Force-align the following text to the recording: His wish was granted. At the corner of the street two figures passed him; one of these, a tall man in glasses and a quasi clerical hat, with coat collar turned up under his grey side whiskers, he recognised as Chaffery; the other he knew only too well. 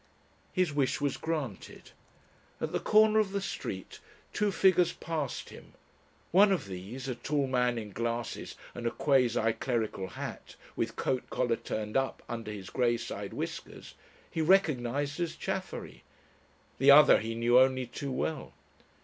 His 0.51 0.73
wish 0.73 0.99
was 0.99 1.15
granted. 1.15 1.91
At 2.59 2.71
the 2.71 2.79
corner 2.79 3.19
of 3.19 3.33
the 3.33 3.39
street 3.39 3.99
two 4.33 4.51
figures 4.51 4.93
passed 4.93 5.49
him; 5.49 5.73
one 6.31 6.51
of 6.51 6.65
these, 6.65 7.07
a 7.07 7.13
tall 7.13 7.45
man 7.45 7.77
in 7.77 7.91
glasses 7.91 8.55
and 8.73 8.87
a 8.87 8.89
quasi 8.89 9.53
clerical 9.53 10.07
hat, 10.07 10.55
with 10.75 10.95
coat 10.95 11.29
collar 11.29 11.55
turned 11.57 11.95
up 11.95 12.23
under 12.27 12.49
his 12.51 12.71
grey 12.71 12.97
side 12.97 13.31
whiskers, 13.31 13.93
he 14.31 14.41
recognised 14.41 15.19
as 15.19 15.35
Chaffery; 15.35 16.01
the 16.79 16.89
other 16.89 17.19
he 17.19 17.35
knew 17.35 17.59
only 17.59 17.85
too 17.85 18.11
well. 18.11 18.53